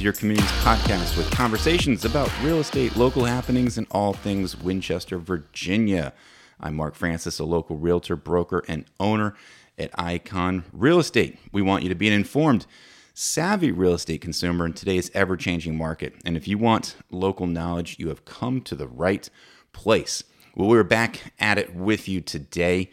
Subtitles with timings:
[0.00, 6.14] Your community's podcast with conversations about real estate, local happenings, and all things Winchester, Virginia.
[6.58, 9.34] I'm Mark Francis, a local realtor, broker, and owner
[9.78, 11.38] at Icon Real Estate.
[11.52, 12.64] We want you to be an informed,
[13.12, 16.14] savvy real estate consumer in today's ever changing market.
[16.24, 19.28] And if you want local knowledge, you have come to the right
[19.74, 20.24] place.
[20.56, 22.90] Well, we're back at it with you today.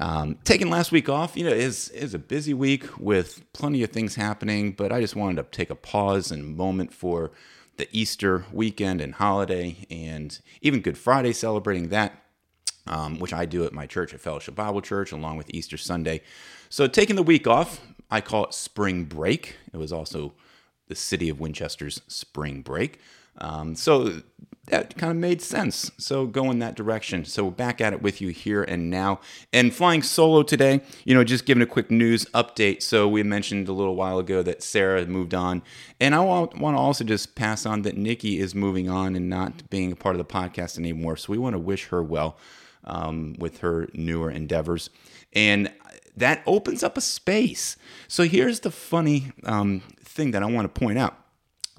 [0.00, 3.90] Um, taking last week off, you know, is is a busy week with plenty of
[3.90, 7.32] things happening, but I just wanted to take a pause and moment for
[7.76, 12.14] the Easter weekend and holiday, and even Good Friday, celebrating that,
[12.86, 16.22] um, which I do at my church at Fellowship Bible Church, along with Easter Sunday.
[16.70, 19.56] So taking the week off, I call it spring break.
[19.70, 20.32] It was also
[20.88, 23.00] the city of Winchester's spring break.
[23.36, 24.22] Um, so
[24.70, 25.90] that kind of made sense.
[25.98, 27.24] So go in that direction.
[27.24, 29.20] So we're back at it with you here and now.
[29.52, 32.82] And flying solo today, you know, just giving a quick news update.
[32.82, 35.62] So we mentioned a little while ago that Sarah moved on.
[36.00, 39.28] And I want, want to also just pass on that Nikki is moving on and
[39.28, 41.16] not being a part of the podcast anymore.
[41.16, 42.36] So we want to wish her well
[42.84, 44.90] um, with her newer endeavors.
[45.32, 45.72] And
[46.16, 47.76] that opens up a space.
[48.08, 51.16] So here's the funny um, thing that I want to point out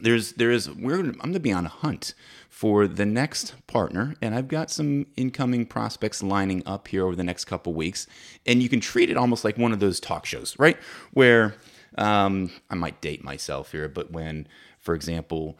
[0.02, 2.14] there's there is we're I'm going to be on a hunt
[2.50, 7.24] for the next partner, and I've got some incoming prospects lining up here over the
[7.24, 8.08] next couple weeks.
[8.46, 10.78] And you can treat it almost like one of those talk shows, right?
[11.14, 11.56] Where
[11.98, 14.48] um, I might date myself here, but when,
[14.80, 15.58] for example,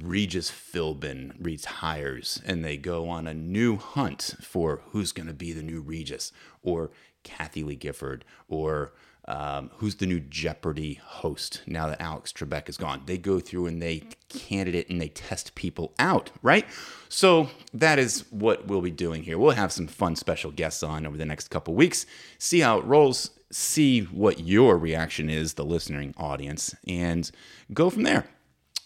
[0.00, 5.34] Regis Philbin reads hires and they go on a new hunt for who's going to
[5.34, 6.90] be the new Regis, or
[7.24, 8.92] Kathie Lee Gifford, or
[9.28, 13.02] um, who's the new Jeopardy host now that Alex Trebek is gone.
[13.06, 16.66] They go through and they candidate and they test people out, right?
[17.08, 19.38] So that is what we'll be doing here.
[19.38, 22.04] We'll have some fun special guests on over the next couple weeks,
[22.38, 27.30] see how it rolls, see what your reaction is, the listening audience, and
[27.72, 28.26] go from there.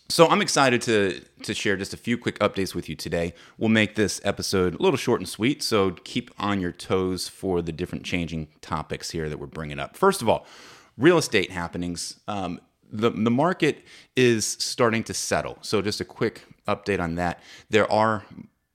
[0.09, 3.35] So I'm excited to to share just a few quick updates with you today.
[3.59, 7.61] We'll make this episode a little short and sweet, so keep on your toes for
[7.61, 9.97] the different changing topics here that we're bringing up.
[9.97, 10.47] First of all,
[10.97, 12.21] real estate happenings.
[12.29, 13.85] Um, the the market
[14.15, 15.59] is starting to settle.
[15.63, 17.43] So just a quick update on that.
[17.69, 18.25] There are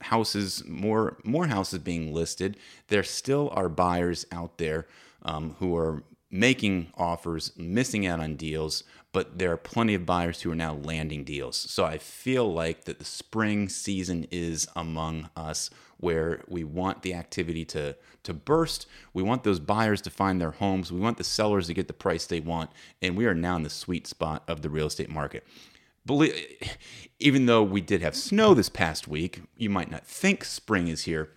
[0.02, 2.58] houses more more houses being listed.
[2.90, 4.86] There still are buyers out there
[5.22, 8.84] um, who are making offers, missing out on deals,
[9.14, 11.58] but there are plenty of buyers who are now landing deals.
[11.58, 17.14] So I feel like that the spring season is among us where we want the
[17.14, 18.86] activity to to burst.
[19.14, 20.92] We want those buyers to find their homes.
[20.92, 22.70] We want the sellers to get the price they want,
[23.02, 25.46] and we are now in the sweet spot of the real estate market.
[26.06, 26.34] Believe,
[27.20, 31.04] even though we did have snow this past week, you might not think spring is
[31.04, 31.32] here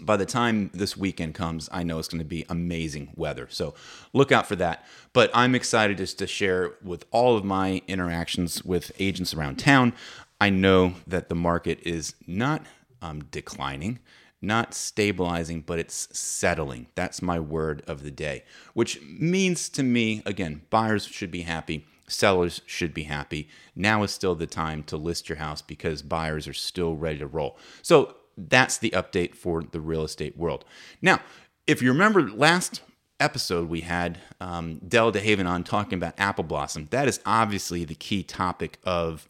[0.00, 3.46] by the time this weekend comes, I know it's going to be amazing weather.
[3.50, 3.74] So
[4.12, 4.84] look out for that.
[5.12, 9.92] But I'm excited just to share with all of my interactions with agents around town.
[10.40, 12.66] I know that the market is not
[13.00, 14.00] um, declining,
[14.40, 16.88] not stabilizing, but it's settling.
[16.94, 21.86] That's my word of the day, which means to me, again, buyers should be happy.
[22.08, 23.48] Sellers should be happy.
[23.76, 27.26] Now is still the time to list your house because buyers are still ready to
[27.26, 27.56] roll.
[27.80, 30.64] So that's the update for the real estate world.
[31.00, 31.20] Now,
[31.66, 32.80] if you remember last
[33.22, 36.88] episode we had um, Dell DeHaven on talking about apple blossom.
[36.90, 39.28] That is obviously the key topic of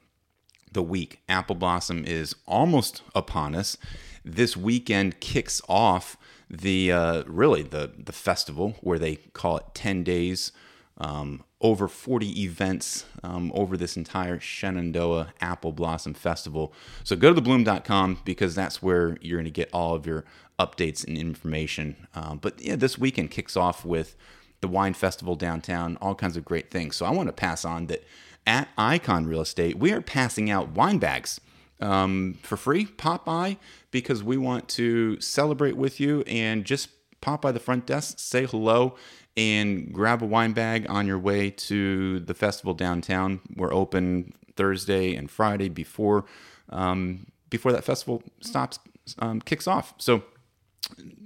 [0.72, 1.20] the week.
[1.28, 3.76] Apple blossom is almost upon us.
[4.24, 6.16] This weekend kicks off
[6.48, 10.52] the uh, really the the festival where they call it 10 days
[10.98, 16.74] um, over 40 events um, over this entire Shenandoah Apple Blossom Festival.
[17.04, 20.24] So go to thebloom.com because that's where you're going to get all of your
[20.58, 22.08] updates and information.
[22.14, 24.16] Um, but yeah, this weekend kicks off with
[24.60, 26.96] the wine festival downtown, all kinds of great things.
[26.96, 28.02] So I want to pass on that
[28.46, 31.40] at Icon Real Estate, we are passing out wine bags.
[31.80, 33.58] Um, for free, pop by
[33.90, 38.46] because we want to celebrate with you and just pop by the front desk, say
[38.46, 38.94] hello,
[39.36, 43.40] and grab a wine bag on your way to the festival downtown.
[43.56, 46.24] We're open Thursday and Friday before
[46.68, 48.78] um, before that festival stops
[49.18, 49.94] um, kicks off.
[49.98, 50.22] So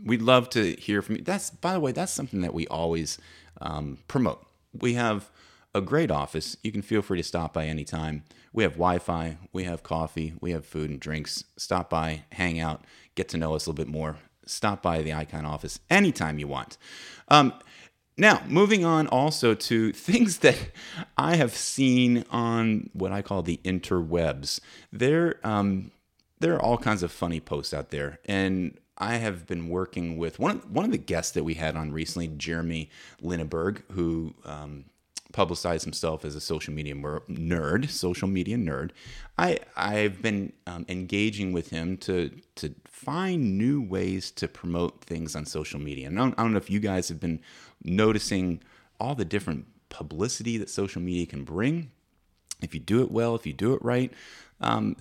[0.04, 1.22] we'd love to hear from you.
[1.22, 3.18] That's by the way, that's something that we always
[3.60, 4.44] um, promote.
[4.72, 5.30] We have
[5.74, 6.56] a great office.
[6.62, 8.24] You can feel free to stop by anytime.
[8.52, 11.44] We have Wi-Fi, we have coffee, we have food and drinks.
[11.58, 14.16] Stop by, hang out, get to know us a little bit more.
[14.46, 16.78] Stop by the Icon office anytime you want.
[17.28, 17.52] Um,
[18.16, 20.58] now, moving on also to things that
[21.16, 24.60] I have seen on what I call the interwebs.
[24.92, 25.90] There, um,
[26.40, 30.38] there are all kinds of funny posts out there, and I have been working with
[30.38, 32.90] one of, one of the guests that we had on recently, Jeremy
[33.20, 34.86] Linneberg, who um,
[35.36, 38.92] publicized himself as a social media nerd, social media nerd.
[39.36, 45.36] I I've been um, engaging with him to to find new ways to promote things
[45.36, 46.06] on social media.
[46.08, 47.40] And I don't, I don't know if you guys have been
[47.84, 48.62] noticing
[48.98, 51.90] all the different publicity that social media can bring.
[52.62, 54.10] If you do it well, if you do it right,
[54.62, 54.96] um,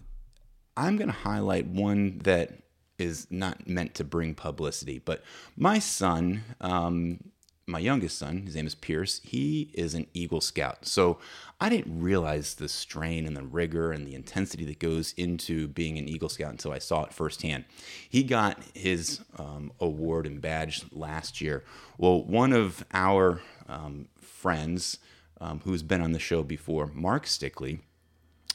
[0.75, 2.51] I'm going to highlight one that
[2.99, 4.99] is not meant to bring publicity.
[4.99, 5.23] But
[5.55, 7.19] my son, um,
[7.67, 10.85] my youngest son, his name is Pierce, he is an Eagle Scout.
[10.85, 11.17] So
[11.59, 15.97] I didn't realize the strain and the rigor and the intensity that goes into being
[15.97, 17.65] an Eagle Scout until I saw it firsthand.
[18.07, 21.63] He got his um, award and badge last year.
[21.97, 24.99] Well, one of our um, friends
[25.41, 27.79] um, who's been on the show before, Mark Stickley,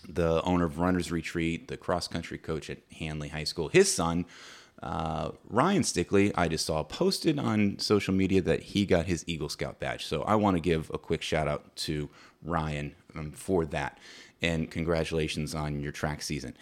[0.08, 3.68] the owner of Runners Retreat, the cross country coach at Handley High School.
[3.68, 4.24] His son,
[4.82, 9.48] uh, Ryan Stickley, I just saw posted on social media that he got his Eagle
[9.48, 10.06] Scout badge.
[10.06, 12.08] So I want to give a quick shout out to
[12.42, 13.98] Ryan um, for that.
[14.40, 16.56] And congratulations on your track season.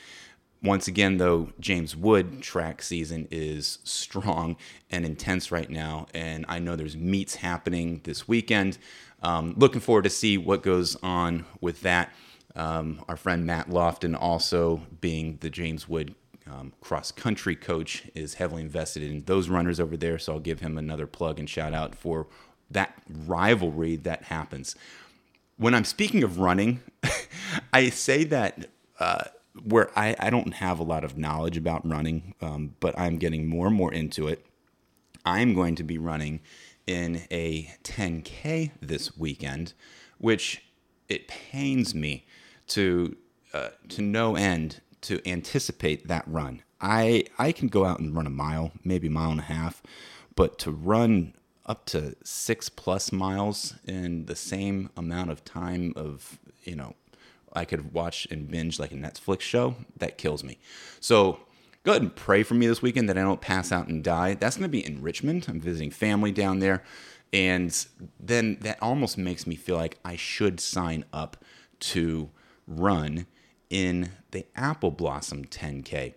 [0.61, 4.56] Once again, though, James Wood track season is strong
[4.91, 6.09] and intense right now.
[6.12, 8.79] And I know there's meets happening this weekend.
[9.23, 12.12] Um, looking forward to see what goes on with that.
[12.56, 16.17] Um, our friend Matt Lofton, also being the James Wood
[16.50, 20.19] um, cross country coach, is heavily invested in those runners over there.
[20.19, 22.27] So I'll give him another plug and shout out for
[22.71, 22.95] that
[23.27, 24.77] rivalry that happens.
[25.56, 26.81] When I'm speaking of running,
[27.73, 28.67] I say that
[29.00, 29.25] uh,
[29.65, 33.49] where I, I, don't have a lot of knowledge about running, um, but I'm getting
[33.49, 34.45] more and more into it.
[35.25, 36.41] I'm going to be running
[36.87, 39.75] in a 10K this weekend,
[40.19, 40.65] which
[41.09, 42.27] it pains me
[42.69, 43.17] to
[43.53, 46.62] uh, to no end to anticipate that run.
[46.81, 49.83] I I can go out and run a mile, maybe a mile and a half,
[50.35, 51.35] but to run
[51.67, 56.95] up to six plus miles in the same amount of time of you know
[57.53, 60.59] I could watch and binge like a Netflix show that kills me.
[61.00, 61.41] So
[61.83, 64.35] go ahead and pray for me this weekend that I don't pass out and die.
[64.35, 65.47] That's going to be in Richmond.
[65.49, 66.83] I'm visiting family down there.
[67.33, 67.87] And
[68.19, 71.37] then that almost makes me feel like I should sign up
[71.81, 72.31] to
[72.67, 73.27] run
[73.70, 76.15] in the Apple Blossom 10K.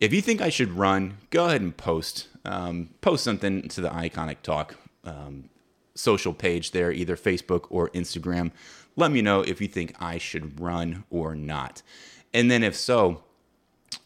[0.00, 3.88] If you think I should run, go ahead and post um, post something to the
[3.90, 5.48] Iconic Talk um,
[5.94, 8.50] social page there, either Facebook or Instagram.
[8.96, 11.82] Let me know if you think I should run or not.
[12.34, 13.22] And then, if so,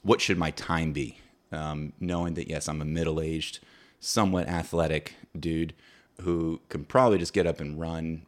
[0.03, 1.19] what should my time be?
[1.53, 3.61] Um, knowing that, yes, I'm a middle aged,
[4.01, 5.75] somewhat athletic dude
[6.23, 8.23] who can probably just get up and run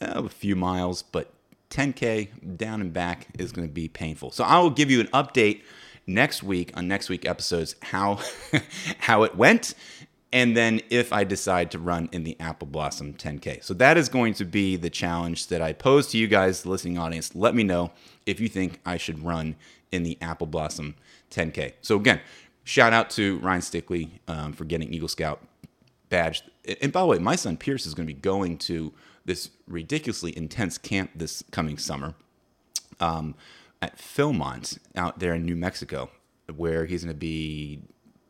[0.00, 1.32] uh, a few miles, but
[1.72, 4.30] 10K down and back is going to be painful.
[4.30, 5.62] So I will give you an update
[6.06, 8.20] next week on next week episodes how
[8.98, 9.74] how it went
[10.32, 13.62] and then if I decide to run in the Apple Blossom 10K.
[13.62, 16.70] So that is going to be the challenge that I pose to you guys, the
[16.70, 17.34] listening audience.
[17.34, 17.92] Let me know
[18.24, 19.56] if you think I should run
[19.90, 20.94] in the Apple Blossom
[21.30, 21.74] 10K.
[21.82, 22.20] So again,
[22.64, 25.42] shout out to Ryan Stickley um, for getting Eagle Scout
[26.08, 26.42] badge.
[26.80, 28.92] And by the way, my son Pierce is going to be going to
[29.24, 32.14] this ridiculously intense camp this coming summer
[33.00, 33.34] um,
[33.80, 36.10] at Philmont out there in New Mexico,
[36.54, 37.82] where he's going to be,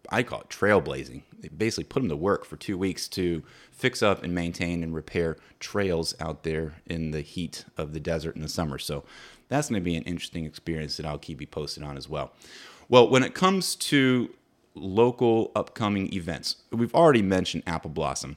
[0.09, 1.23] I call it trailblazing.
[1.39, 4.95] They basically put him to work for two weeks to fix up and maintain and
[4.95, 8.79] repair trails out there in the heat of the desert in the summer.
[8.79, 9.05] So
[9.49, 12.33] that's going to be an interesting experience that I'll keep you posted on as well.
[12.89, 14.31] Well, when it comes to
[14.75, 18.37] local upcoming events, we've already mentioned Apple Blossom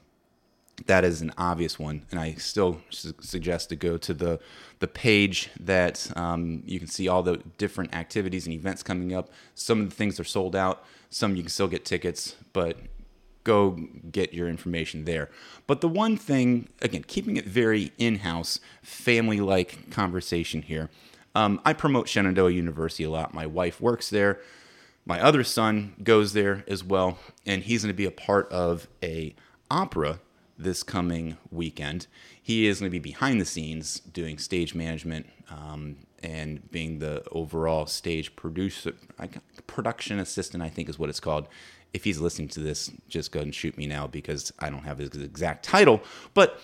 [0.88, 4.40] that is an obvious one, and I still su- suggest to go to the
[4.80, 9.30] the page that um, you can see all the different activities and events coming up.
[9.54, 12.78] Some of the things are sold out, some you can still get tickets, but
[13.46, 13.80] go
[14.12, 15.30] get your information there.
[15.66, 20.90] But the one thing, again, keeping it very in-house, family-like conversation here.
[21.36, 23.34] Um, I promote Shenandoah University a lot.
[23.34, 24.40] My wife works there.
[25.06, 28.88] My other son goes there as well, and he's going to be a part of
[29.04, 29.36] a
[29.70, 30.20] opera
[30.58, 32.08] this coming weekend.
[32.42, 37.24] He is going to be behind the scenes doing stage management um, and being the
[37.32, 38.94] overall stage producer,
[39.68, 41.48] production assistant, I think is what it's called.
[41.94, 44.98] If he's listening to this, just go and shoot me now because I don't have
[44.98, 46.02] his exact title.
[46.34, 46.60] But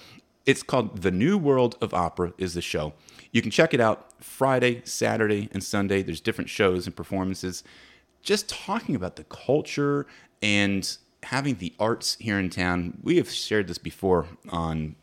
[0.46, 2.94] it's called The New World of Opera is the show.
[3.32, 6.02] You can check it out Friday, Saturday, and Sunday.
[6.02, 7.64] There's different shows and performances
[8.22, 10.06] just talking about the culture
[10.42, 14.96] and having the arts here in town, we have shared this before on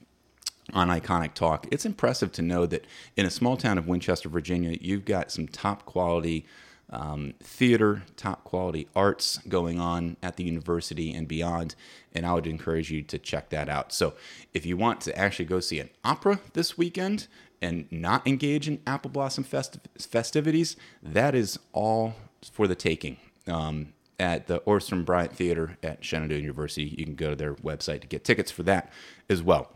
[0.74, 1.66] on Iconic Talk.
[1.70, 5.48] It's impressive to know that in a small town of Winchester, Virginia, you've got some
[5.48, 6.44] top quality
[6.90, 11.74] um, theater, top quality arts going on at the university and beyond.
[12.12, 13.92] And I would encourage you to check that out.
[13.92, 14.14] So,
[14.54, 17.28] if you want to actually go see an opera this weekend
[17.60, 22.14] and not engage in Apple Blossom festi- festivities, that is all
[22.52, 23.16] for the taking.
[23.46, 26.94] Um, at the Ohrstrom-Bryant Theater at Shenandoah University.
[26.98, 28.92] You can go to their website to get tickets for that
[29.30, 29.70] as well.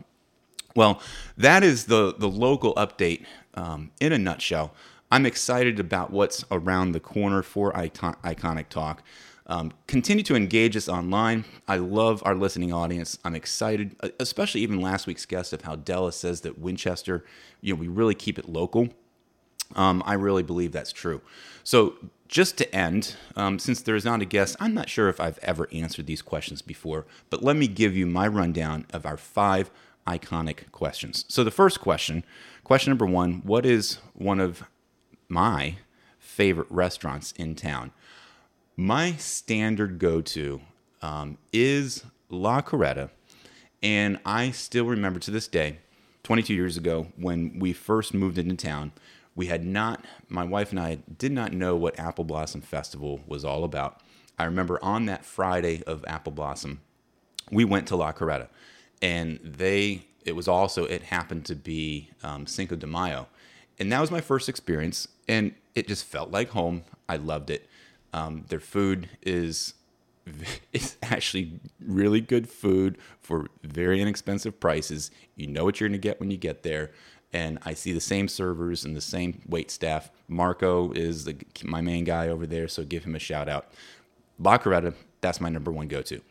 [0.75, 1.01] Well,
[1.37, 4.73] that is the, the local update um, in a nutshell.
[5.11, 9.03] I'm excited about what's around the corner for Icon- Iconic Talk.
[9.45, 11.45] Um, continue to engage us online.
[11.67, 13.19] I love our listening audience.
[13.23, 17.23] I'm excited, especially even last week's guest of how Della says that Winchester,
[17.61, 18.89] you know, we really keep it local.
[19.75, 21.21] Um, I really believe that's true.
[21.63, 21.95] So,
[22.33, 25.37] just to end, um, since there is not a guest, I'm not sure if I've
[25.43, 29.69] ever answered these questions before, but let me give you my rundown of our five
[30.07, 31.25] iconic questions.
[31.27, 32.23] So, the first question,
[32.63, 34.63] question number one What is one of
[35.29, 35.75] my
[36.17, 37.91] favorite restaurants in town?
[38.75, 40.59] My standard go to
[41.03, 43.11] um, is La Carreta.
[43.83, 45.77] And I still remember to this day,
[46.23, 48.91] 22 years ago, when we first moved into town,
[49.35, 53.43] we had not, my wife and I did not know what Apple Blossom Festival was
[53.43, 54.01] all about.
[54.37, 56.81] I remember on that Friday of Apple Blossom,
[57.51, 58.47] we went to La Carreta,
[59.01, 63.27] and they, it was also, it happened to be um, Cinco de Mayo.
[63.79, 66.83] And that was my first experience, and it just felt like home.
[67.09, 67.67] I loved it.
[68.13, 69.73] Um, their food is
[70.73, 75.11] it's actually really good food for very inexpensive prices.
[75.35, 76.91] You know what you're going to get when you get there.
[77.33, 80.11] And I see the same servers and the same wait staff.
[80.27, 83.67] Marco is the, my main guy over there, so give him a shout out.
[84.41, 86.21] Carreta, that's my number one go to.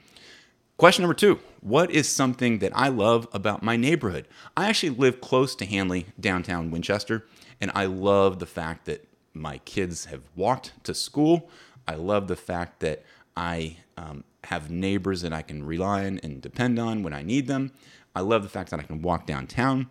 [0.77, 4.27] Question number two What is something that I love about my neighborhood?
[4.57, 7.25] I actually live close to Handley, downtown Winchester,
[7.61, 11.49] and I love the fact that my kids have walked to school.
[11.87, 13.05] I love the fact that
[13.37, 17.47] I um, have neighbors that I can rely on and depend on when I need
[17.47, 17.73] them.
[18.15, 19.89] I love the fact that I can walk downtown.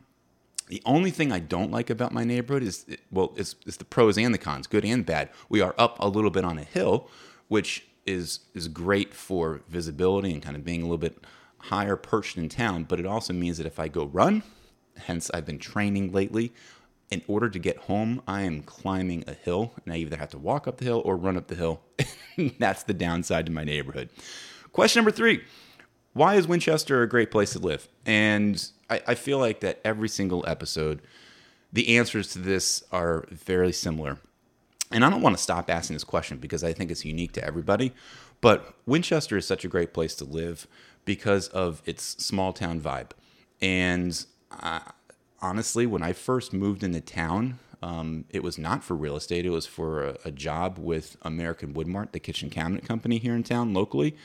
[0.71, 4.17] The only thing I don't like about my neighborhood is, well, it's, it's the pros
[4.17, 5.29] and the cons, good and bad.
[5.49, 7.09] We are up a little bit on a hill,
[7.49, 11.17] which is is great for visibility and kind of being a little bit
[11.57, 12.85] higher perched in town.
[12.85, 14.43] But it also means that if I go run,
[14.95, 16.53] hence I've been training lately,
[17.09, 20.37] in order to get home, I am climbing a hill, and I either have to
[20.37, 21.81] walk up the hill or run up the hill.
[22.59, 24.07] That's the downside to my neighborhood.
[24.71, 25.43] Question number three
[26.13, 27.87] Why is Winchester a great place to live?
[28.05, 31.01] And I, I feel like that every single episode,
[31.71, 34.17] the answers to this are fairly similar.
[34.91, 37.43] And I don't want to stop asking this question because I think it's unique to
[37.43, 37.93] everybody.
[38.41, 40.67] But Winchester is such a great place to live
[41.05, 43.11] because of its small town vibe.
[43.61, 44.81] And I,
[45.41, 49.45] honestly, when I first moved into town, um, it was not for real estate.
[49.45, 53.41] It was for a, a, job with American Woodmark, the kitchen cabinet company here in
[53.41, 54.15] town locally.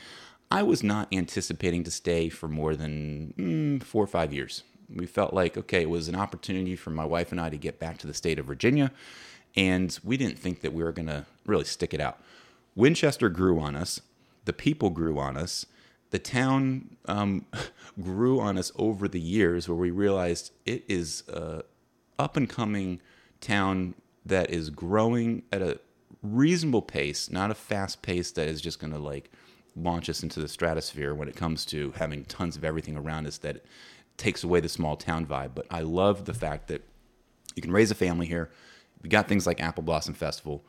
[0.49, 4.63] I was not anticipating to stay for more than mm, four or five years.
[4.89, 7.79] We felt like, okay, it was an opportunity for my wife and I to get
[7.79, 8.91] back to the state of Virginia,
[9.55, 12.21] and we didn't think that we were going to really stick it out.
[12.75, 13.99] Winchester grew on us,
[14.45, 15.65] the people grew on us,
[16.11, 17.45] the town um,
[18.01, 21.63] grew on us over the years where we realized it is a
[22.19, 23.01] up and coming
[23.41, 23.93] town
[24.25, 25.79] that is growing at a
[26.23, 29.31] reasonable pace, not a fast pace that is just going to like
[29.77, 33.37] launch us into the stratosphere when it comes to having tons of everything around us
[33.39, 33.63] that
[34.17, 35.51] takes away the small town vibe.
[35.53, 36.83] But I love the fact that
[37.55, 38.49] you can raise a family here.
[39.01, 40.63] We got things like Apple Blossom Festival,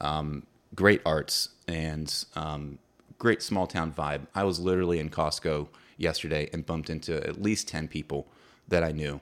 [0.00, 2.78] um, great arts, and um,
[3.18, 4.26] great small town vibe.
[4.34, 8.26] I was literally in Costco yesterday and bumped into at least 10 people
[8.68, 9.20] that I knew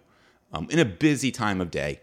[0.52, 2.00] um, in a busy time of day.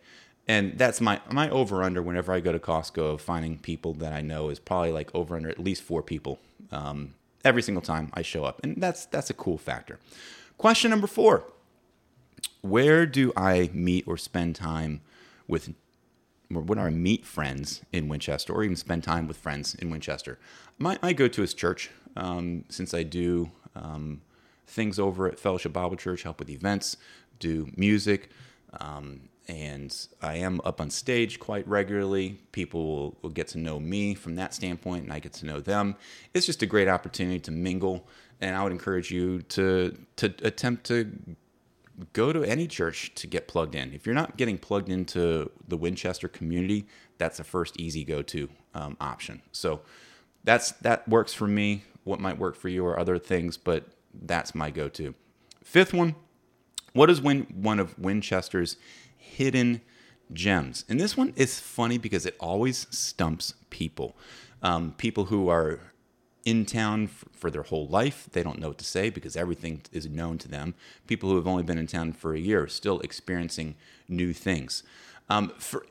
[0.48, 4.14] And that's my my over under whenever I go to Costco of finding people that
[4.14, 6.40] I know is probably like over under at least four people
[6.72, 10.00] um, every single time I show up, and that's that's a cool factor.
[10.58, 11.46] Question number four:
[12.62, 15.02] Where do I meet or spend time
[15.48, 15.74] with
[16.50, 20.40] when I meet friends in Winchester or even spend time with friends in Winchester.
[20.78, 24.22] My, I go to his church um, since I do um,
[24.66, 26.98] things over at Fellowship Bible Church, help with events,
[27.40, 28.30] do music,
[28.80, 32.40] um, and I am up on stage quite regularly.
[32.52, 35.60] People will, will, get to know me from that standpoint, and I get to know
[35.60, 35.96] them.
[36.34, 38.08] It's just a great opportunity to mingle,
[38.42, 41.12] and I would encourage you to to attempt to
[42.14, 43.94] go to any church to get plugged in.
[43.94, 46.86] If you're not getting plugged into the Winchester community,
[47.18, 49.42] that's the first easy go-to um, option.
[49.52, 49.82] So
[50.44, 51.84] that's that works for me.
[52.04, 55.14] What might work for you or other things, but that's my go-to.
[55.64, 56.16] Fifth one,
[56.94, 58.78] what is Win- one of Winchester's
[59.18, 59.82] hidden
[60.34, 60.86] gems.
[60.90, 64.16] And this one is funny because it always stumps people.
[64.62, 65.80] Um, people who are
[66.46, 69.82] in town f- for their whole life, they don't know what to say because everything
[69.92, 70.74] is known to them.
[71.06, 73.76] People who have only been in town for a year are still experiencing
[74.08, 74.84] new things.
[75.30, 75.86] Um, for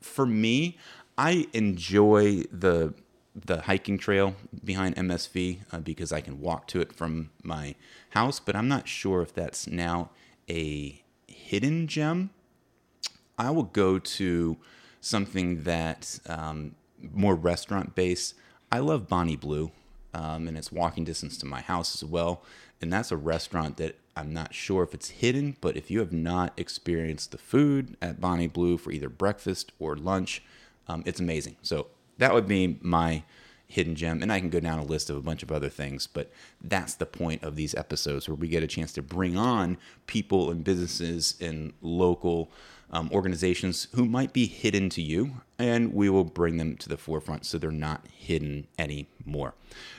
[0.00, 0.78] for me,
[1.16, 2.94] I enjoy the
[3.34, 4.34] the hiking trail
[4.64, 7.76] behind MSV uh, because I can walk to it from my
[8.10, 10.10] house, but I'm not sure if that's now
[10.48, 12.30] a hidden gem.
[13.40, 14.58] I will go to
[15.00, 16.74] something that um,
[17.14, 18.34] more restaurant based.
[18.70, 19.72] I love Bonnie Blue,
[20.12, 22.42] um, and it's walking distance to my house as well.
[22.82, 26.12] And that's a restaurant that I'm not sure if it's hidden, but if you have
[26.12, 30.42] not experienced the food at Bonnie Blue for either breakfast or lunch,
[30.86, 31.56] um, it's amazing.
[31.62, 31.86] So
[32.18, 33.22] that would be my
[33.70, 34.22] hidden gem.
[34.22, 36.94] And I can go down a list of a bunch of other things, but that's
[36.94, 40.64] the point of these episodes where we get a chance to bring on people and
[40.64, 42.50] businesses and local
[42.92, 46.96] um, organizations who might be hidden to you, and we will bring them to the
[46.96, 49.54] forefront so they're not hidden anymore.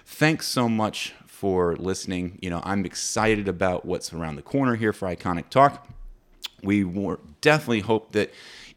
[0.05, 2.37] Thanks so much for listening.
[2.41, 5.87] You know, I'm excited about what's around the corner here for Iconic Talk.
[6.61, 6.83] We
[7.39, 8.31] definitely hope that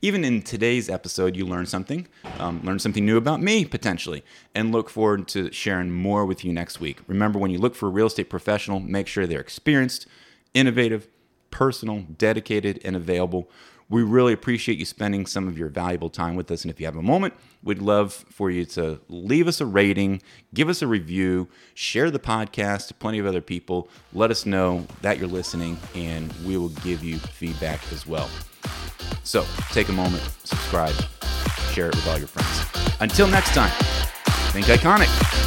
[0.05, 2.07] even in today's episode, you learn something,
[2.39, 4.23] um, learn something new about me potentially,
[4.55, 7.01] and look forward to sharing more with you next week.
[7.07, 10.07] Remember, when you look for a real estate professional, make sure they're experienced,
[10.53, 11.09] innovative,
[11.51, 13.49] personal, dedicated, and available.
[13.89, 16.65] We really appreciate you spending some of your valuable time with us.
[16.65, 17.33] And if you have a moment,
[17.63, 20.21] we'd love for you to leave us a rating,
[20.53, 23.89] give us a review, share the podcast to plenty of other people.
[24.13, 28.29] Let us know that you're listening, and we will give you feedback as well.
[29.25, 30.95] So take a moment, subscribe,
[31.73, 33.01] share it with all your friends.
[33.01, 33.73] Until next time,
[34.53, 35.44] think iconic.